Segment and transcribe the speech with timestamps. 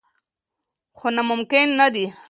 [0.97, 2.05] خو ناممکن نه دي.